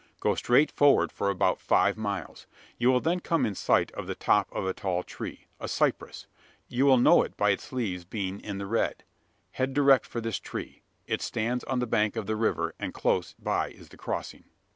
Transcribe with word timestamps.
Go 0.19 0.33
straight 0.33 0.71
forward 0.71 1.11
for 1.11 1.29
about 1.29 1.61
five 1.61 1.95
miles. 1.95 2.47
You 2.79 2.89
will 2.89 3.01
then 3.01 3.19
come 3.19 3.45
in 3.45 3.53
sight 3.53 3.91
of 3.91 4.07
the 4.07 4.15
top 4.15 4.51
of 4.51 4.65
a 4.65 4.73
tall 4.73 5.03
tree 5.03 5.45
a 5.59 5.67
cypress. 5.67 6.25
You 6.67 6.87
will 6.87 6.97
know 6.97 7.21
it 7.21 7.37
by 7.37 7.51
its 7.51 7.71
leaves 7.71 8.03
being 8.03 8.39
in 8.39 8.57
the 8.57 8.65
red. 8.65 9.03
Head 9.51 9.75
direct 9.75 10.07
for 10.07 10.19
this 10.19 10.39
tree. 10.39 10.81
It 11.05 11.21
stands 11.21 11.63
on 11.65 11.77
the 11.77 11.85
bank 11.85 12.15
of 12.15 12.25
the 12.25 12.35
river; 12.35 12.73
and 12.79 12.95
close 12.95 13.33
by 13.35 13.69
is 13.69 13.89
the 13.89 13.95
crossing." 13.97 14.45